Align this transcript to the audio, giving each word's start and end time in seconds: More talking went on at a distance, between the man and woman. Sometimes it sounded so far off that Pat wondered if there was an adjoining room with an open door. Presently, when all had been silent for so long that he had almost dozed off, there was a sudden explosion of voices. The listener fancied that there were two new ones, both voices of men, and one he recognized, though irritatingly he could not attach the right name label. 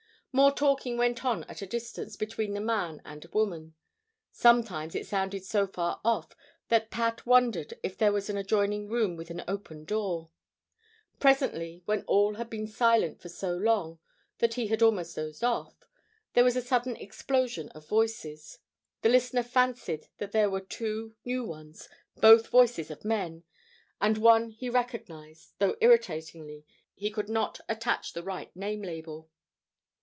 More 0.33 0.53
talking 0.53 0.95
went 0.95 1.25
on 1.25 1.43
at 1.49 1.61
a 1.61 1.65
distance, 1.67 2.15
between 2.15 2.53
the 2.53 2.61
man 2.61 3.01
and 3.03 3.25
woman. 3.33 3.73
Sometimes 4.31 4.95
it 4.95 5.05
sounded 5.05 5.43
so 5.43 5.67
far 5.67 5.99
off 6.05 6.37
that 6.69 6.89
Pat 6.89 7.25
wondered 7.25 7.73
if 7.83 7.97
there 7.97 8.13
was 8.13 8.29
an 8.29 8.37
adjoining 8.37 8.87
room 8.87 9.17
with 9.17 9.29
an 9.29 9.43
open 9.45 9.83
door. 9.83 10.29
Presently, 11.19 11.81
when 11.83 12.03
all 12.03 12.35
had 12.35 12.49
been 12.49 12.65
silent 12.65 13.21
for 13.21 13.27
so 13.27 13.57
long 13.57 13.99
that 14.37 14.53
he 14.53 14.67
had 14.67 14.81
almost 14.81 15.17
dozed 15.17 15.43
off, 15.43 15.75
there 16.31 16.45
was 16.45 16.55
a 16.55 16.61
sudden 16.61 16.95
explosion 16.95 17.67
of 17.75 17.89
voices. 17.89 18.59
The 19.01 19.09
listener 19.09 19.43
fancied 19.43 20.07
that 20.19 20.31
there 20.31 20.49
were 20.49 20.61
two 20.61 21.13
new 21.25 21.43
ones, 21.43 21.89
both 22.15 22.47
voices 22.47 22.89
of 22.89 23.03
men, 23.03 23.43
and 23.99 24.17
one 24.17 24.51
he 24.51 24.69
recognized, 24.69 25.55
though 25.59 25.75
irritatingly 25.81 26.65
he 26.95 27.11
could 27.11 27.27
not 27.27 27.59
attach 27.67 28.13
the 28.13 28.23
right 28.23 28.55
name 28.55 28.81
label. 28.81 29.27